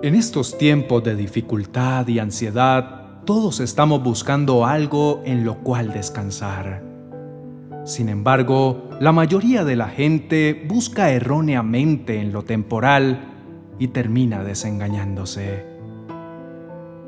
En 0.03 0.13
estos 0.13 0.55
tiempos 0.59 1.03
de 1.03 1.15
dificultad 1.15 2.07
y 2.09 2.19
ansiedad, 2.19 3.23
todos 3.25 3.59
estamos 3.59 4.03
buscando 4.03 4.67
algo 4.67 5.23
en 5.25 5.45
lo 5.45 5.55
cual 5.63 5.91
descansar. 5.91 6.83
Sin 7.85 8.07
embargo, 8.07 8.87
la 8.99 9.11
mayoría 9.11 9.63
de 9.63 9.77
la 9.77 9.89
gente 9.89 10.63
busca 10.69 11.09
erróneamente 11.09 12.21
en 12.21 12.31
lo 12.31 12.43
temporal 12.43 13.33
y 13.79 13.87
termina 13.87 14.43
desengañándose. 14.43 15.78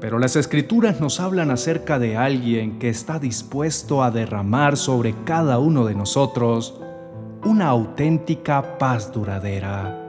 Pero 0.01 0.19
las 0.19 0.35
escrituras 0.35 0.99
nos 0.99 1.21
hablan 1.21 1.51
acerca 1.51 1.99
de 1.99 2.17
alguien 2.17 2.79
que 2.79 2.89
está 2.89 3.19
dispuesto 3.19 4.03
a 4.03 4.11
derramar 4.11 4.75
sobre 4.75 5.15
cada 5.23 5.59
uno 5.59 5.85
de 5.85 5.95
nosotros 5.95 6.81
una 7.45 7.69
auténtica 7.69 8.77
paz 8.77 9.13
duradera 9.13 10.01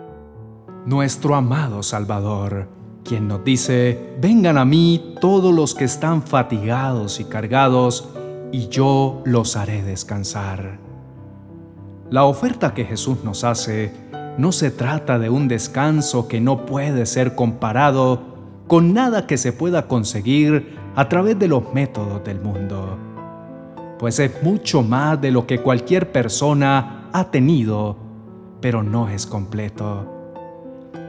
nuestro 0.85 1.37
amado 1.37 1.83
Salvador, 1.83 2.67
quien 3.05 3.29
nos 3.29 3.45
dice, 3.45 4.17
vengan 4.21 4.59
a 4.59 4.65
mí 4.65 5.15
todos 5.21 5.55
los 5.55 5.75
que 5.75 5.85
están 5.85 6.23
fatigados 6.23 7.21
y 7.21 7.25
cargados, 7.25 8.09
y 8.51 8.69
yo 8.69 9.23
los 9.25 9.57
haré 9.57 9.83
descansar. 9.83 10.79
La 12.11 12.25
oferta 12.25 12.75
que 12.75 12.85
Jesús 12.85 13.19
nos 13.25 13.45
hace 13.45 13.93
no 14.39 14.51
se 14.53 14.71
trata 14.71 15.19
de 15.19 15.31
un 15.31 15.49
descanso 15.49 16.27
que 16.27 16.41
no 16.41 16.67
puede 16.67 17.07
ser 17.07 17.35
comparado 17.35 18.32
con 18.73 18.95
nada 18.95 19.27
que 19.27 19.37
se 19.37 19.53
pueda 19.53 19.87
conseguir 19.87 20.79
a 20.97 21.07
través 21.07 21.39
de 21.39 21.47
los 21.47 21.75
métodos 21.75 22.25
del 22.25 22.41
mundo, 22.41 22.97
pues 23.99 24.19
es 24.19 24.43
mucho 24.43 24.81
más 24.81 25.21
de 25.21 25.31
lo 25.31 25.47
que 25.47 25.59
cualquier 25.59 26.11
persona 26.11 27.11
ha 27.13 27.31
tenido, 27.31 27.99
pero 28.63 28.83
no 28.83 29.11
es 29.11 29.27
completo 29.27 30.09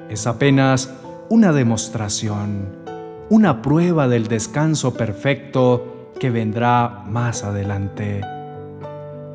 es 0.10 0.28
apenas 0.28 0.94
una 1.30 1.54
demostración, 1.54 2.68
una 3.30 3.62
prueba 3.62 4.10
del 4.10 4.28
descanso 4.28 4.94
perfecto 4.94 6.12
que 6.20 6.30
vendrá 6.30 7.04
más 7.08 7.46
adelante. 7.46 8.22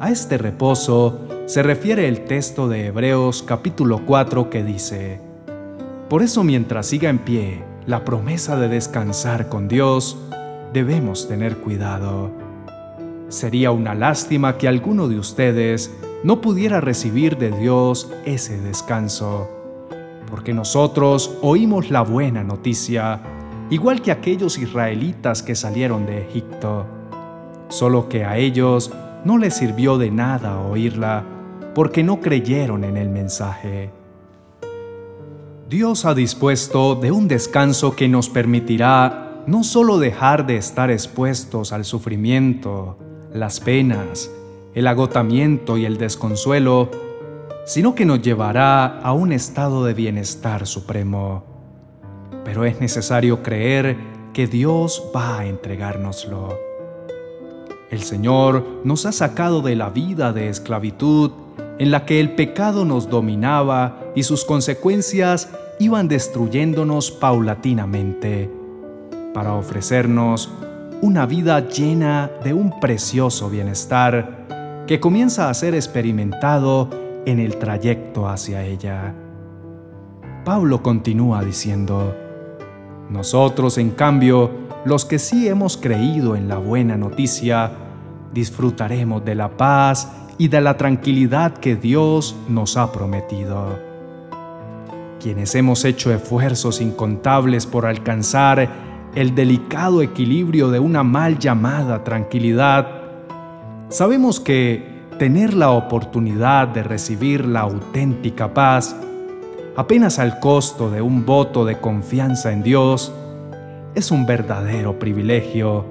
A 0.01 0.11
este 0.11 0.37
reposo 0.37 1.21
se 1.47 1.63
refiere 1.63 2.07
el 2.09 2.27
texto 2.27 2.69
de 2.69 2.89
Hebreos 2.89 3.43
capítulo 3.43 4.05
4 4.05 4.51
que 4.51 4.63
dice, 4.63 5.19
Por 6.11 6.23
eso 6.23 6.45
mientras 6.45 6.87
siga 6.87 7.09
en 7.09 7.19
pie 7.21 7.68
la 7.89 8.05
promesa 8.05 8.57
de 8.57 8.69
descansar 8.69 9.49
con 9.49 9.67
Dios, 9.67 10.17
debemos 10.73 11.27
tener 11.27 11.57
cuidado. 11.57 12.31
Sería 13.29 13.73
una 13.73 13.95
lástima 13.97 14.59
que 14.59 14.69
alguno 14.69 15.09
de 15.09 15.19
ustedes 15.19 15.91
no 16.23 16.41
pudiera 16.41 16.81
recibir 16.81 17.39
de 17.39 17.51
Dios 17.51 18.13
ese 18.27 18.61
descanso 18.61 19.49
porque 20.31 20.53
nosotros 20.53 21.39
oímos 21.41 21.91
la 21.91 22.03
buena 22.03 22.45
noticia, 22.45 23.21
igual 23.71 24.03
que 24.03 24.13
aquellos 24.13 24.59
israelitas 24.59 25.43
que 25.43 25.55
salieron 25.55 26.05
de 26.05 26.23
Egipto, 26.29 26.87
solo 27.69 28.11
que 28.11 28.27
a 28.27 28.37
ellos 28.37 28.93
no 29.25 29.39
les 29.39 29.55
sirvió 29.55 29.97
de 29.97 30.11
nada 30.11 30.61
oírla, 30.61 31.25
porque 31.75 32.03
no 32.03 32.21
creyeron 32.21 32.85
en 32.85 32.99
el 32.99 33.09
mensaje. 33.09 33.98
Dios 35.69 36.07
ha 36.07 36.15
dispuesto 36.15 36.95
de 36.95 37.13
un 37.13 37.29
descanso 37.29 37.95
que 37.95 38.09
nos 38.09 38.31
permitirá 38.31 39.43
no 39.47 39.65
solo 39.65 39.99
dejar 39.99 40.47
de 40.47 40.57
estar 40.57 40.91
expuestos 40.91 41.75
al 41.75 41.85
sufrimiento, 41.85 42.97
las 43.35 43.61
penas, 43.61 44.31
el 44.75 44.87
agotamiento 44.87 45.77
y 45.77 45.85
el 45.85 45.99
desconsuelo, 45.99 46.91
sino 47.67 47.95
que 47.95 48.07
nos 48.07 48.23
llevará 48.23 48.99
a 49.01 49.13
un 49.13 49.31
estado 49.31 49.85
de 49.85 49.93
bienestar 49.93 50.67
supremo. 50.67 51.45
Pero 52.47 52.65
es 52.65 52.81
necesario 52.81 53.43
creer 53.43 53.99
que 54.33 54.47
Dios 54.47 55.11
va 55.15 55.41
a 55.41 55.47
entregárnoslo. 55.47 56.59
El 57.91 58.01
Señor 58.01 58.81
nos 58.85 59.05
ha 59.05 59.13
sacado 59.13 59.61
de 59.61 59.77
la 59.77 59.91
vida 59.91 60.33
de 60.33 60.49
esclavitud 60.49 61.31
en 61.79 61.91
la 61.91 62.05
que 62.05 62.21
el 62.21 62.35
pecado 62.35 62.85
nos 62.85 63.09
dominaba 63.09 64.01
y 64.15 64.25
sus 64.25 64.45
consecuencias 64.45 65.51
iban 65.79 66.09
destruyéndonos 66.09 67.11
paulatinamente, 67.11 68.51
para 69.33 69.55
ofrecernos 69.55 70.51
una 71.01 71.27
vida 71.27 71.69
llena 71.69 72.31
de 72.43 72.53
un 72.53 72.81
precioso 72.81 73.49
bienestar 73.49 74.85
que 74.87 74.99
comienza 74.99 75.49
a 75.49 75.55
ser 75.55 75.75
experimentado 75.75 76.89
en 77.25 77.39
el 77.39 77.57
trayecto 77.57 78.29
hacia 78.29 78.65
ella. 78.65 79.15
Pablo 80.45 80.83
continúa 80.83 81.45
diciendo, 81.45 82.17
nosotros 83.11 83.79
en 83.79 83.91
cambio, 83.91 84.51
los 84.85 85.05
que 85.05 85.19
sí 85.19 85.47
hemos 85.47 85.77
creído 85.77 86.35
en 86.35 86.49
la 86.49 86.59
buena 86.59 86.97
noticia, 86.97 87.71
disfrutaremos 88.33 89.25
de 89.25 89.35
la 89.35 89.57
paz 89.57 90.11
y 90.39 90.49
de 90.49 90.61
la 90.61 90.77
tranquilidad 90.77 91.55
que 91.55 91.77
Dios 91.77 92.37
nos 92.49 92.77
ha 92.77 92.93
prometido. 92.93 93.79
Quienes 95.21 95.55
hemos 95.57 95.85
hecho 95.85 96.15
esfuerzos 96.15 96.81
incontables 96.81 97.67
por 97.67 97.87
alcanzar 97.87 98.69
el 99.17 99.35
delicado 99.35 100.01
equilibrio 100.01 100.71
de 100.71 100.79
una 100.79 101.03
mal 101.03 101.39
llamada 101.39 102.05
tranquilidad, 102.05 102.89
sabemos 103.89 104.39
que 104.39 104.97
tener 105.19 105.55
la 105.55 105.73
oportunidad 105.73 106.69
de 106.69 106.85
recibir 106.85 107.45
la 107.45 107.61
auténtica 107.61 108.55
paz, 108.55 108.95
apenas 109.77 110.21
al 110.21 110.39
costo 110.39 110.89
de 110.89 111.03
un 111.03 111.27
voto 111.27 111.65
de 111.65 111.81
confianza 111.81 112.53
en 112.53 112.63
Dios, 112.63 113.13
es 113.97 114.13
un 114.13 114.27
verdadero 114.27 115.01
privilegio 115.01 115.85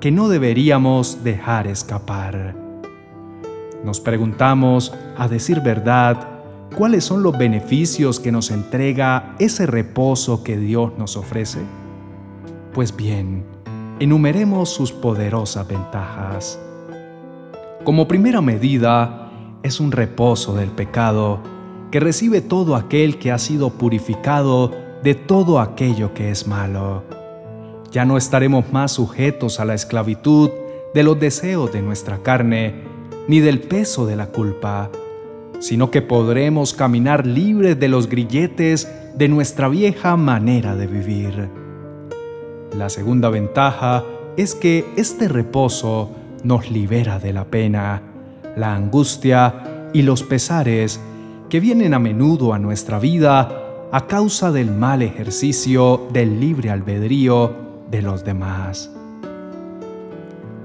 que 0.00 0.10
no 0.10 0.30
deberíamos 0.30 1.22
dejar 1.22 1.66
escapar. 1.66 2.59
Nos 3.84 4.00
preguntamos, 4.00 4.92
a 5.16 5.28
decir 5.28 5.60
verdad, 5.60 6.28
cuáles 6.76 7.04
son 7.04 7.22
los 7.22 7.36
beneficios 7.36 8.20
que 8.20 8.32
nos 8.32 8.50
entrega 8.50 9.34
ese 9.38 9.66
reposo 9.66 10.44
que 10.44 10.56
Dios 10.56 10.92
nos 10.98 11.16
ofrece. 11.16 11.60
Pues 12.72 12.94
bien, 12.94 13.44
enumeremos 13.98 14.70
sus 14.70 14.92
poderosas 14.92 15.66
ventajas. 15.66 16.60
Como 17.84 18.06
primera 18.06 18.40
medida, 18.40 19.30
es 19.62 19.80
un 19.80 19.92
reposo 19.92 20.54
del 20.54 20.70
pecado 20.70 21.40
que 21.90 22.00
recibe 22.00 22.40
todo 22.40 22.76
aquel 22.76 23.18
que 23.18 23.32
ha 23.32 23.38
sido 23.38 23.70
purificado 23.70 24.70
de 25.02 25.14
todo 25.14 25.58
aquello 25.58 26.14
que 26.14 26.30
es 26.30 26.46
malo. 26.46 27.02
Ya 27.90 28.04
no 28.04 28.16
estaremos 28.16 28.72
más 28.72 28.92
sujetos 28.92 29.58
a 29.58 29.64
la 29.64 29.74
esclavitud 29.74 30.50
de 30.94 31.02
los 31.02 31.18
deseos 31.18 31.72
de 31.72 31.82
nuestra 31.82 32.18
carne, 32.18 32.89
ni 33.30 33.38
del 33.38 33.60
peso 33.60 34.06
de 34.06 34.16
la 34.16 34.26
culpa, 34.26 34.90
sino 35.60 35.92
que 35.92 36.02
podremos 36.02 36.74
caminar 36.74 37.28
libres 37.28 37.78
de 37.78 37.86
los 37.86 38.08
grilletes 38.08 38.92
de 39.14 39.28
nuestra 39.28 39.68
vieja 39.68 40.16
manera 40.16 40.74
de 40.74 40.88
vivir. 40.88 41.48
La 42.76 42.88
segunda 42.88 43.28
ventaja 43.30 44.02
es 44.36 44.56
que 44.56 44.84
este 44.96 45.28
reposo 45.28 46.10
nos 46.42 46.72
libera 46.72 47.20
de 47.20 47.32
la 47.32 47.44
pena, 47.44 48.02
la 48.56 48.74
angustia 48.74 49.90
y 49.92 50.02
los 50.02 50.24
pesares 50.24 50.98
que 51.48 51.60
vienen 51.60 51.94
a 51.94 52.00
menudo 52.00 52.52
a 52.52 52.58
nuestra 52.58 52.98
vida 52.98 53.88
a 53.92 54.08
causa 54.08 54.50
del 54.50 54.72
mal 54.72 55.02
ejercicio 55.02 56.08
del 56.12 56.40
libre 56.40 56.70
albedrío 56.70 57.54
de 57.92 58.02
los 58.02 58.24
demás. 58.24 58.90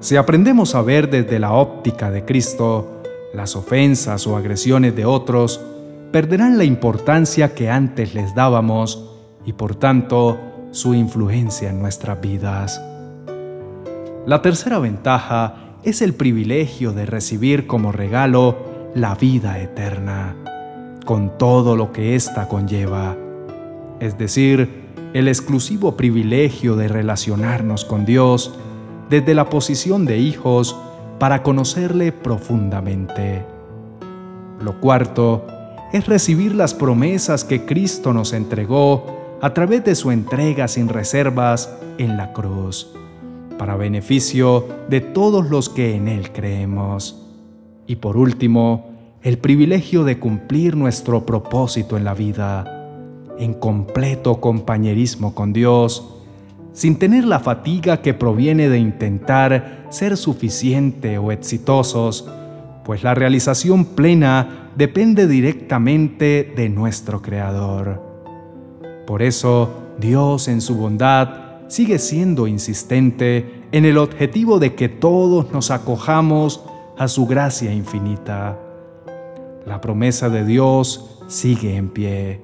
Si 0.05 0.17
aprendemos 0.17 0.75
a 0.75 0.83
ver 0.83 1.09
desde 1.09 1.39
la 1.39 1.53
óptica 1.53 2.11
de 2.11 2.25
Cristo, 2.25 3.01
las 3.33 3.55
ofensas 3.55 4.27
o 4.27 4.37
agresiones 4.37 4.95
de 4.95 5.03
otros 5.03 5.59
perderán 6.11 6.59
la 6.59 6.63
importancia 6.63 7.55
que 7.55 7.71
antes 7.71 8.13
les 8.13 8.35
dábamos 8.35 9.03
y 9.47 9.53
por 9.53 9.73
tanto 9.73 10.37
su 10.69 10.93
influencia 10.93 11.71
en 11.71 11.79
nuestras 11.79 12.21
vidas. 12.21 12.79
La 14.27 14.43
tercera 14.43 14.77
ventaja 14.77 15.79
es 15.81 16.03
el 16.03 16.13
privilegio 16.13 16.93
de 16.93 17.07
recibir 17.07 17.65
como 17.65 17.91
regalo 17.91 18.57
la 18.93 19.15
vida 19.15 19.59
eterna, 19.59 20.35
con 21.03 21.35
todo 21.39 21.75
lo 21.75 21.91
que 21.91 22.13
ésta 22.13 22.47
conlleva, 22.47 23.17
es 23.99 24.19
decir, 24.19 24.85
el 25.15 25.27
exclusivo 25.27 25.97
privilegio 25.97 26.75
de 26.75 26.89
relacionarnos 26.89 27.85
con 27.85 28.05
Dios 28.05 28.53
desde 29.09 29.33
la 29.33 29.49
posición 29.49 30.05
de 30.05 30.17
hijos 30.17 30.75
para 31.19 31.43
conocerle 31.43 32.11
profundamente. 32.11 33.45
Lo 34.61 34.79
cuarto 34.79 35.45
es 35.93 36.07
recibir 36.07 36.55
las 36.55 36.73
promesas 36.73 37.43
que 37.43 37.65
Cristo 37.65 38.13
nos 38.13 38.33
entregó 38.33 39.05
a 39.41 39.53
través 39.53 39.83
de 39.83 39.95
su 39.95 40.11
entrega 40.11 40.67
sin 40.67 40.89
reservas 40.89 41.77
en 41.97 42.17
la 42.17 42.33
cruz 42.33 42.89
para 43.57 43.75
beneficio 43.75 44.67
de 44.89 45.01
todos 45.01 45.49
los 45.49 45.69
que 45.69 45.95
en 45.95 46.07
Él 46.07 46.31
creemos. 46.31 47.25
Y 47.87 47.97
por 47.97 48.17
último, 48.17 48.89
el 49.21 49.37
privilegio 49.37 50.03
de 50.03 50.19
cumplir 50.19 50.75
nuestro 50.75 51.25
propósito 51.25 51.97
en 51.97 52.03
la 52.03 52.13
vida, 52.13 52.89
en 53.39 53.53
completo 53.53 54.39
compañerismo 54.41 55.33
con 55.33 55.53
Dios, 55.53 56.14
sin 56.75 56.99
tener 56.99 57.23
la 57.23 57.39
fatiga 57.39 58.01
que 58.01 58.13
proviene 58.13 58.67
de 58.67 58.77
intentar 58.77 59.87
ser 59.89 60.17
suficiente 60.17 61.17
o 61.17 61.31
exitosos, 61.31 62.29
pues 62.83 63.01
la 63.01 63.15
realización 63.15 63.85
plena 63.85 64.71
depende 64.75 65.25
directamente 65.25 66.53
de 66.53 66.67
nuestro 66.67 67.21
Creador. 67.21 68.03
Por 69.07 69.21
eso, 69.21 69.93
Dios 69.99 70.49
en 70.49 70.59
su 70.59 70.75
bondad 70.75 71.29
sigue 71.69 71.97
siendo 71.97 72.45
insistente 72.45 73.63
en 73.71 73.85
el 73.85 73.97
objetivo 73.97 74.59
de 74.59 74.75
que 74.75 74.89
todos 74.89 75.53
nos 75.53 75.71
acojamos 75.71 76.61
a 76.97 77.07
su 77.07 77.25
gracia 77.25 77.73
infinita. 77.73 78.59
La 79.65 79.79
promesa 79.79 80.27
de 80.27 80.45
Dios 80.45 81.21
sigue 81.27 81.77
en 81.77 81.87
pie, 81.87 82.41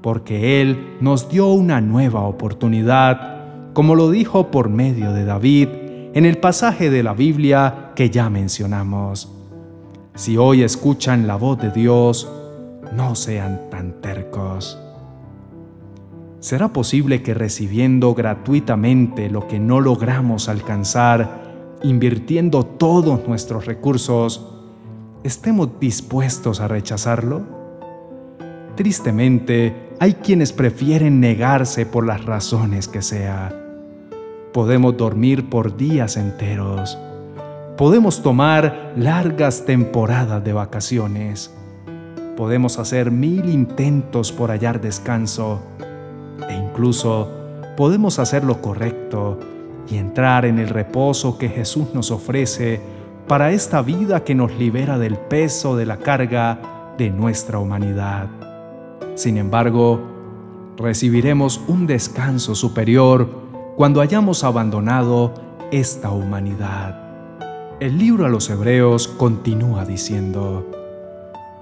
porque 0.00 0.62
Él 0.62 0.96
nos 1.02 1.28
dio 1.28 1.48
una 1.48 1.82
nueva 1.82 2.22
oportunidad 2.22 3.37
como 3.78 3.94
lo 3.94 4.10
dijo 4.10 4.50
por 4.50 4.70
medio 4.70 5.12
de 5.12 5.24
David 5.24 5.68
en 6.12 6.26
el 6.26 6.38
pasaje 6.38 6.90
de 6.90 7.04
la 7.04 7.12
Biblia 7.12 7.92
que 7.94 8.10
ya 8.10 8.28
mencionamos. 8.28 9.30
Si 10.16 10.36
hoy 10.36 10.64
escuchan 10.64 11.28
la 11.28 11.36
voz 11.36 11.58
de 11.58 11.70
Dios, 11.70 12.28
no 12.92 13.14
sean 13.14 13.70
tan 13.70 14.00
tercos. 14.00 14.76
¿Será 16.40 16.72
posible 16.72 17.22
que 17.22 17.34
recibiendo 17.34 18.14
gratuitamente 18.14 19.30
lo 19.30 19.46
que 19.46 19.60
no 19.60 19.78
logramos 19.78 20.48
alcanzar, 20.48 21.78
invirtiendo 21.84 22.66
todos 22.66 23.28
nuestros 23.28 23.64
recursos, 23.64 24.56
estemos 25.22 25.78
dispuestos 25.78 26.58
a 26.58 26.66
rechazarlo? 26.66 27.42
Tristemente, 28.74 29.90
hay 30.00 30.14
quienes 30.14 30.52
prefieren 30.52 31.20
negarse 31.20 31.86
por 31.86 32.04
las 32.04 32.24
razones 32.24 32.88
que 32.88 33.02
sea 33.02 33.66
Podemos 34.58 34.96
dormir 34.96 35.48
por 35.48 35.76
días 35.76 36.16
enteros. 36.16 36.98
Podemos 37.76 38.24
tomar 38.24 38.92
largas 38.96 39.64
temporadas 39.64 40.42
de 40.42 40.52
vacaciones. 40.52 41.54
Podemos 42.36 42.80
hacer 42.80 43.12
mil 43.12 43.48
intentos 43.48 44.32
por 44.32 44.50
hallar 44.50 44.80
descanso. 44.80 45.60
E 46.50 46.56
incluso 46.56 47.30
podemos 47.76 48.18
hacer 48.18 48.42
lo 48.42 48.60
correcto 48.60 49.38
y 49.88 49.96
entrar 49.96 50.44
en 50.44 50.58
el 50.58 50.70
reposo 50.70 51.38
que 51.38 51.48
Jesús 51.48 51.94
nos 51.94 52.10
ofrece 52.10 52.80
para 53.28 53.52
esta 53.52 53.80
vida 53.80 54.24
que 54.24 54.34
nos 54.34 54.52
libera 54.54 54.98
del 54.98 55.18
peso 55.18 55.76
de 55.76 55.86
la 55.86 55.98
carga 55.98 56.94
de 56.98 57.10
nuestra 57.10 57.60
humanidad. 57.60 58.26
Sin 59.14 59.36
embargo, 59.36 60.00
recibiremos 60.76 61.60
un 61.68 61.86
descanso 61.86 62.56
superior 62.56 63.47
cuando 63.78 64.00
hayamos 64.00 64.42
abandonado 64.42 65.34
esta 65.70 66.10
humanidad. 66.10 66.98
El 67.78 67.96
libro 67.96 68.26
a 68.26 68.28
los 68.28 68.50
Hebreos 68.50 69.06
continúa 69.06 69.84
diciendo, 69.84 70.66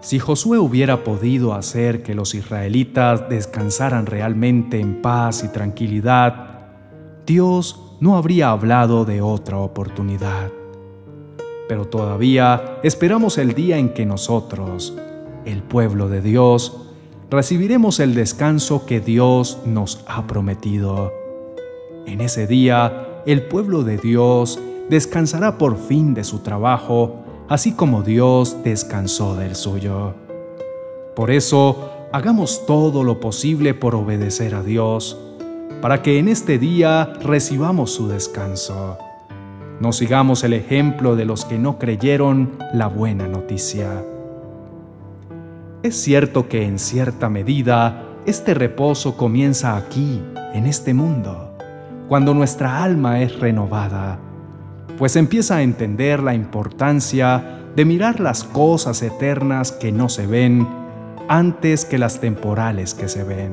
si 0.00 0.18
Josué 0.18 0.58
hubiera 0.58 1.04
podido 1.04 1.52
hacer 1.52 2.02
que 2.02 2.14
los 2.14 2.34
israelitas 2.34 3.28
descansaran 3.28 4.06
realmente 4.06 4.80
en 4.80 5.02
paz 5.02 5.44
y 5.44 5.48
tranquilidad, 5.48 6.68
Dios 7.26 7.98
no 8.00 8.16
habría 8.16 8.48
hablado 8.48 9.04
de 9.04 9.20
otra 9.20 9.58
oportunidad. 9.58 10.50
Pero 11.68 11.84
todavía 11.84 12.78
esperamos 12.82 13.36
el 13.36 13.52
día 13.52 13.76
en 13.76 13.90
que 13.92 14.06
nosotros, 14.06 14.96
el 15.44 15.62
pueblo 15.62 16.08
de 16.08 16.22
Dios, 16.22 16.78
recibiremos 17.28 18.00
el 18.00 18.14
descanso 18.14 18.86
que 18.86 19.00
Dios 19.00 19.58
nos 19.66 20.02
ha 20.08 20.26
prometido. 20.26 21.25
En 22.06 22.20
ese 22.20 22.46
día, 22.46 23.22
el 23.26 23.42
pueblo 23.42 23.82
de 23.82 23.98
Dios 23.98 24.60
descansará 24.88 25.58
por 25.58 25.76
fin 25.76 26.14
de 26.14 26.22
su 26.22 26.38
trabajo, 26.38 27.16
así 27.48 27.72
como 27.72 28.02
Dios 28.02 28.58
descansó 28.62 29.34
del 29.34 29.56
suyo. 29.56 30.14
Por 31.16 31.32
eso, 31.32 31.90
hagamos 32.12 32.64
todo 32.64 33.02
lo 33.02 33.18
posible 33.18 33.74
por 33.74 33.96
obedecer 33.96 34.54
a 34.54 34.62
Dios, 34.62 35.18
para 35.82 36.00
que 36.02 36.20
en 36.20 36.28
este 36.28 36.60
día 36.60 37.12
recibamos 37.20 37.90
su 37.90 38.06
descanso. 38.06 38.98
No 39.80 39.92
sigamos 39.92 40.44
el 40.44 40.52
ejemplo 40.52 41.16
de 41.16 41.24
los 41.24 41.44
que 41.44 41.58
no 41.58 41.76
creyeron 41.76 42.56
la 42.72 42.86
buena 42.86 43.26
noticia. 43.26 44.04
Es 45.82 45.96
cierto 45.96 46.48
que 46.48 46.64
en 46.64 46.78
cierta 46.78 47.28
medida 47.28 48.04
este 48.26 48.54
reposo 48.54 49.16
comienza 49.16 49.76
aquí, 49.76 50.22
en 50.54 50.66
este 50.66 50.94
mundo 50.94 51.55
cuando 52.08 52.34
nuestra 52.34 52.82
alma 52.82 53.20
es 53.20 53.38
renovada, 53.40 54.18
pues 54.98 55.16
empieza 55.16 55.56
a 55.56 55.62
entender 55.62 56.22
la 56.22 56.34
importancia 56.34 57.60
de 57.74 57.84
mirar 57.84 58.20
las 58.20 58.44
cosas 58.44 59.02
eternas 59.02 59.72
que 59.72 59.92
no 59.92 60.08
se 60.08 60.26
ven 60.26 60.66
antes 61.28 61.84
que 61.84 61.98
las 61.98 62.20
temporales 62.20 62.94
que 62.94 63.08
se 63.08 63.24
ven. 63.24 63.52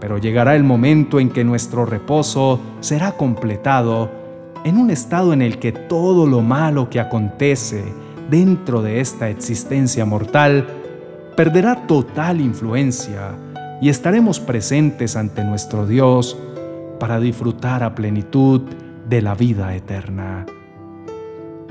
Pero 0.00 0.18
llegará 0.18 0.56
el 0.56 0.64
momento 0.64 1.20
en 1.20 1.30
que 1.30 1.44
nuestro 1.44 1.86
reposo 1.86 2.58
será 2.80 3.12
completado 3.12 4.10
en 4.64 4.78
un 4.78 4.90
estado 4.90 5.32
en 5.32 5.42
el 5.42 5.58
que 5.58 5.72
todo 5.72 6.26
lo 6.26 6.40
malo 6.40 6.88
que 6.88 7.00
acontece 7.00 7.84
dentro 8.30 8.82
de 8.82 9.00
esta 9.00 9.28
existencia 9.28 10.04
mortal 10.04 10.66
perderá 11.36 11.86
total 11.86 12.40
influencia 12.40 13.32
y 13.80 13.90
estaremos 13.90 14.40
presentes 14.40 15.16
ante 15.16 15.44
nuestro 15.44 15.86
Dios 15.86 16.38
para 17.04 17.20
disfrutar 17.20 17.82
a 17.82 17.94
plenitud 17.94 18.62
de 19.06 19.20
la 19.20 19.34
vida 19.34 19.74
eterna. 19.74 20.46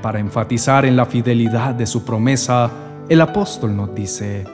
Para 0.00 0.20
enfatizar 0.20 0.84
en 0.84 0.94
la 0.94 1.06
fidelidad 1.06 1.74
de 1.74 1.86
su 1.86 2.04
promesa, 2.04 2.70
el 3.08 3.20
apóstol 3.20 3.74
nos 3.74 3.92
dice, 3.96 4.44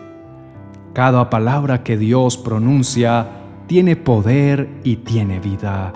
cada 0.94 1.28
palabra 1.28 1.82
que 1.82 1.98
Dios 1.98 2.38
pronuncia 2.38 3.26
tiene 3.66 3.94
poder 3.94 4.70
y 4.82 4.96
tiene 4.96 5.38
vida, 5.38 5.92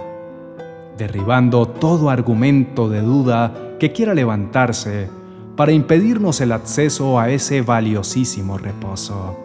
derribando 0.98 1.66
todo 1.66 2.10
argumento 2.10 2.90
de 2.90 3.00
duda 3.00 3.54
que 3.80 3.90
quiera 3.90 4.12
levantarse 4.12 5.08
para 5.56 5.72
impedirnos 5.72 6.42
el 6.42 6.52
acceso 6.52 7.18
a 7.18 7.30
ese 7.30 7.62
valiosísimo 7.62 8.58
reposo. 8.58 9.43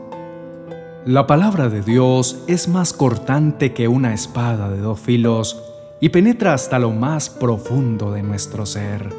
La 1.09 1.25
palabra 1.25 1.69
de 1.69 1.81
Dios 1.81 2.43
es 2.45 2.67
más 2.67 2.93
cortante 2.93 3.73
que 3.73 3.87
una 3.87 4.13
espada 4.13 4.69
de 4.69 4.77
dos 4.77 4.99
filos 4.99 5.59
y 5.99 6.09
penetra 6.09 6.53
hasta 6.53 6.77
lo 6.77 6.91
más 6.91 7.31
profundo 7.31 8.11
de 8.11 8.21
nuestro 8.21 8.67
ser. 8.67 9.09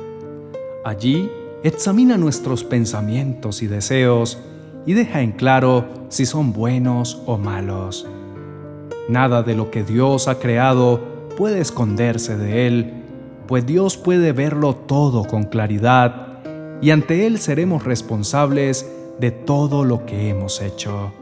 Allí 0.85 1.29
examina 1.65 2.17
nuestros 2.17 2.63
pensamientos 2.63 3.61
y 3.61 3.67
deseos 3.67 4.39
y 4.87 4.93
deja 4.93 5.23
en 5.23 5.33
claro 5.33 5.89
si 6.11 6.27
son 6.27 6.53
buenos 6.53 7.23
o 7.27 7.39
malos. 7.39 8.07
Nada 9.09 9.43
de 9.43 9.57
lo 9.57 9.73
que 9.73 9.83
Dios 9.83 10.29
ha 10.29 10.39
creado 10.39 11.01
puede 11.37 11.59
esconderse 11.59 12.37
de 12.37 12.69
Él, 12.69 13.03
pues 13.49 13.67
Dios 13.67 13.97
puede 13.97 14.31
verlo 14.31 14.77
todo 14.77 15.25
con 15.25 15.43
claridad 15.43 16.39
y 16.81 16.93
ante 16.93 17.27
Él 17.27 17.41
seremos 17.41 17.83
responsables 17.83 18.89
de 19.19 19.33
todo 19.33 19.85
lo 19.85 20.07
que 20.07 20.29
hemos 20.29 20.63
hecho. 20.63 21.13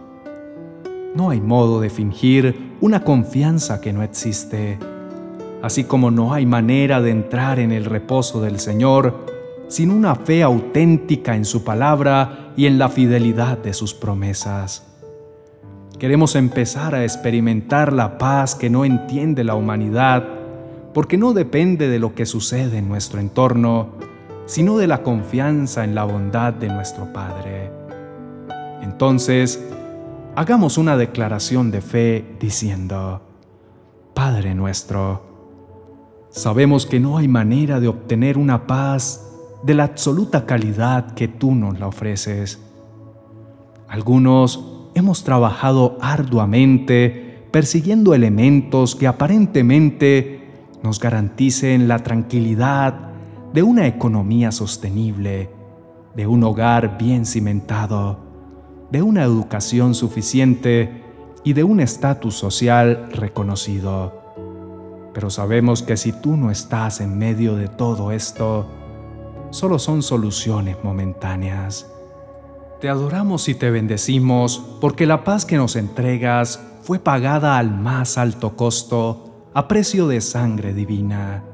No 1.14 1.30
hay 1.30 1.40
modo 1.40 1.80
de 1.80 1.90
fingir 1.90 2.76
una 2.80 3.02
confianza 3.02 3.80
que 3.80 3.92
no 3.92 4.02
existe, 4.02 4.78
así 5.62 5.84
como 5.84 6.10
no 6.10 6.34
hay 6.34 6.46
manera 6.46 7.00
de 7.00 7.10
entrar 7.10 7.58
en 7.58 7.72
el 7.72 7.86
reposo 7.86 8.40
del 8.40 8.60
Señor 8.60 9.26
sin 9.68 9.90
una 9.90 10.14
fe 10.14 10.42
auténtica 10.42 11.34
en 11.34 11.44
su 11.44 11.64
palabra 11.64 12.52
y 12.56 12.66
en 12.66 12.78
la 12.78 12.88
fidelidad 12.88 13.58
de 13.58 13.74
sus 13.74 13.94
promesas. 13.94 14.86
Queremos 15.98 16.36
empezar 16.36 16.94
a 16.94 17.04
experimentar 17.04 17.92
la 17.92 18.18
paz 18.18 18.54
que 18.54 18.70
no 18.70 18.84
entiende 18.84 19.44
la 19.44 19.54
humanidad, 19.54 20.24
porque 20.94 21.18
no 21.18 21.32
depende 21.32 21.88
de 21.88 21.98
lo 21.98 22.14
que 22.14 22.24
sucede 22.24 22.78
en 22.78 22.88
nuestro 22.88 23.20
entorno, 23.20 23.88
sino 24.46 24.78
de 24.78 24.86
la 24.86 25.02
confianza 25.02 25.84
en 25.84 25.94
la 25.94 26.04
bondad 26.04 26.52
de 26.54 26.68
nuestro 26.68 27.12
Padre. 27.12 27.70
Entonces, 28.80 29.62
hagamos 30.38 30.78
una 30.78 30.96
declaración 30.96 31.72
de 31.72 31.80
fe 31.80 32.36
diciendo, 32.38 33.22
Padre 34.14 34.54
nuestro, 34.54 35.20
sabemos 36.30 36.86
que 36.86 37.00
no 37.00 37.18
hay 37.18 37.26
manera 37.26 37.80
de 37.80 37.88
obtener 37.88 38.38
una 38.38 38.68
paz 38.68 39.32
de 39.64 39.74
la 39.74 39.82
absoluta 39.82 40.46
calidad 40.46 41.14
que 41.14 41.26
tú 41.26 41.56
nos 41.56 41.80
la 41.80 41.88
ofreces. 41.88 42.60
Algunos 43.88 44.90
hemos 44.94 45.24
trabajado 45.24 45.98
arduamente 46.00 47.48
persiguiendo 47.50 48.14
elementos 48.14 48.94
que 48.94 49.08
aparentemente 49.08 50.68
nos 50.84 51.00
garanticen 51.00 51.88
la 51.88 51.98
tranquilidad 52.04 53.10
de 53.52 53.64
una 53.64 53.88
economía 53.88 54.52
sostenible, 54.52 55.50
de 56.14 56.28
un 56.28 56.44
hogar 56.44 56.96
bien 56.96 57.26
cimentado, 57.26 58.27
de 58.90 59.02
una 59.02 59.22
educación 59.22 59.94
suficiente 59.94 61.04
y 61.44 61.52
de 61.52 61.64
un 61.64 61.80
estatus 61.80 62.34
social 62.34 63.08
reconocido. 63.12 64.12
Pero 65.12 65.30
sabemos 65.30 65.82
que 65.82 65.96
si 65.96 66.12
tú 66.12 66.36
no 66.36 66.50
estás 66.50 67.00
en 67.00 67.18
medio 67.18 67.56
de 67.56 67.68
todo 67.68 68.12
esto, 68.12 68.68
solo 69.50 69.78
son 69.78 70.02
soluciones 70.02 70.76
momentáneas. 70.82 71.90
Te 72.80 72.88
adoramos 72.88 73.48
y 73.48 73.54
te 73.54 73.70
bendecimos 73.70 74.64
porque 74.80 75.06
la 75.06 75.24
paz 75.24 75.44
que 75.44 75.56
nos 75.56 75.74
entregas 75.74 76.60
fue 76.82 76.98
pagada 76.98 77.58
al 77.58 77.76
más 77.76 78.18
alto 78.18 78.56
costo 78.56 79.48
a 79.54 79.66
precio 79.66 80.06
de 80.06 80.20
sangre 80.20 80.72
divina. 80.72 81.44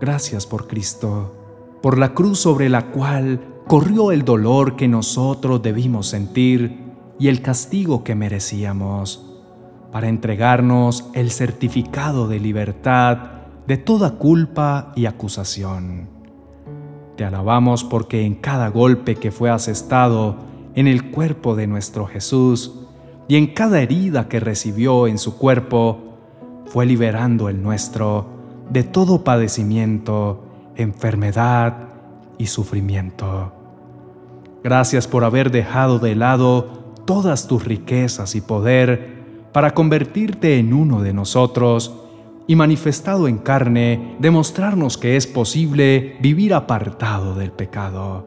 Gracias 0.00 0.46
por 0.46 0.66
Cristo, 0.66 1.78
por 1.82 1.98
la 1.98 2.14
cruz 2.14 2.40
sobre 2.40 2.68
la 2.68 2.86
cual 2.86 3.40
corrió 3.68 4.12
el 4.12 4.24
dolor 4.24 4.76
que 4.76 4.88
nosotros 4.88 5.60
debimos 5.62 6.06
sentir 6.06 6.78
y 7.18 7.28
el 7.28 7.42
castigo 7.42 8.02
que 8.02 8.14
merecíamos, 8.14 9.26
para 9.92 10.08
entregarnos 10.08 11.10
el 11.12 11.30
certificado 11.30 12.28
de 12.28 12.40
libertad 12.40 13.18
de 13.66 13.76
toda 13.76 14.12
culpa 14.12 14.92
y 14.96 15.04
acusación. 15.04 16.08
Te 17.16 17.26
alabamos 17.26 17.84
porque 17.84 18.24
en 18.24 18.36
cada 18.36 18.68
golpe 18.68 19.16
que 19.16 19.30
fue 19.30 19.50
asestado 19.50 20.36
en 20.74 20.86
el 20.86 21.10
cuerpo 21.10 21.54
de 21.54 21.66
nuestro 21.66 22.06
Jesús 22.06 22.86
y 23.28 23.36
en 23.36 23.48
cada 23.48 23.82
herida 23.82 24.28
que 24.28 24.40
recibió 24.40 25.06
en 25.06 25.18
su 25.18 25.36
cuerpo, 25.36 26.16
fue 26.66 26.86
liberando 26.86 27.50
el 27.50 27.62
nuestro 27.62 28.28
de 28.70 28.82
todo 28.82 29.24
padecimiento, 29.24 30.44
enfermedad 30.76 31.88
y 32.38 32.46
sufrimiento. 32.46 33.57
Gracias 34.62 35.06
por 35.06 35.24
haber 35.24 35.50
dejado 35.50 35.98
de 35.98 36.14
lado 36.14 36.94
todas 37.04 37.46
tus 37.46 37.64
riquezas 37.64 38.34
y 38.34 38.40
poder 38.40 39.18
para 39.52 39.72
convertirte 39.72 40.58
en 40.58 40.74
uno 40.74 41.00
de 41.00 41.12
nosotros 41.12 41.94
y 42.46 42.56
manifestado 42.56 43.28
en 43.28 43.38
carne, 43.38 44.16
demostrarnos 44.18 44.98
que 44.98 45.16
es 45.16 45.26
posible 45.26 46.16
vivir 46.20 46.54
apartado 46.54 47.34
del 47.34 47.52
pecado. 47.52 48.26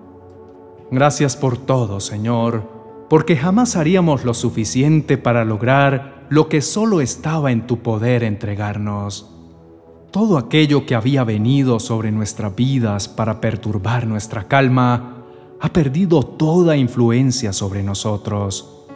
Gracias 0.92 1.36
por 1.36 1.58
todo, 1.58 2.00
Señor, 2.00 2.64
porque 3.10 3.36
jamás 3.36 3.76
haríamos 3.76 4.24
lo 4.24 4.34
suficiente 4.34 5.18
para 5.18 5.44
lograr 5.44 6.28
lo 6.30 6.50
que 6.50 6.62
solo 6.62 7.02
estaba 7.02 7.52
en 7.52 7.68
tu 7.68 7.80
poder 7.80 8.24
entregarnos. 8.24 9.30
Todo 10.12 10.38
aquello 10.38 10.86
que 10.86 10.96
había 10.96 11.24
venido 11.24 11.80
sobre 11.80 12.12
nuestras 12.12 12.56
vidas 12.56 13.08
para 13.08 13.42
perturbar 13.42 14.06
nuestra 14.08 14.48
calma 14.48 15.21
ha 15.62 15.72
perdido 15.72 16.24
toda 16.24 16.76
influencia 16.76 17.54
sobre 17.54 17.84
nosotros, 17.84 18.88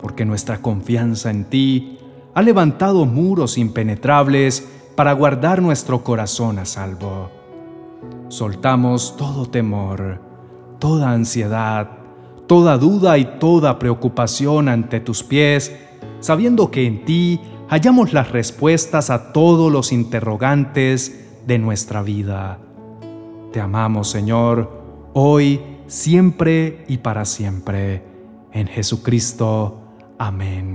porque 0.00 0.24
nuestra 0.24 0.62
confianza 0.62 1.30
en 1.30 1.44
ti 1.44 1.98
ha 2.32 2.40
levantado 2.40 3.04
muros 3.04 3.58
impenetrables 3.58 4.66
para 4.96 5.12
guardar 5.12 5.60
nuestro 5.60 6.02
corazón 6.02 6.58
a 6.58 6.64
salvo. 6.64 7.30
Soltamos 8.28 9.18
todo 9.18 9.46
temor, 9.46 10.20
toda 10.78 11.10
ansiedad, 11.10 11.90
toda 12.46 12.78
duda 12.78 13.18
y 13.18 13.26
toda 13.38 13.78
preocupación 13.78 14.70
ante 14.70 15.00
tus 15.00 15.22
pies, 15.22 15.76
sabiendo 16.20 16.70
que 16.70 16.86
en 16.86 17.04
ti 17.04 17.40
hallamos 17.68 18.14
las 18.14 18.32
respuestas 18.32 19.10
a 19.10 19.32
todos 19.32 19.70
los 19.70 19.92
interrogantes 19.92 21.42
de 21.46 21.58
nuestra 21.58 22.02
vida. 22.02 22.60
Te 23.52 23.60
amamos, 23.60 24.08
Señor, 24.08 24.70
hoy, 25.12 25.73
siempre 25.94 26.84
y 26.88 26.98
para 26.98 27.24
siempre. 27.24 28.02
En 28.52 28.66
Jesucristo. 28.66 29.80
Amén. 30.18 30.73